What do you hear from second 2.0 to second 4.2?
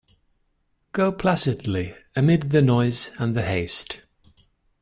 amid the noise and the haste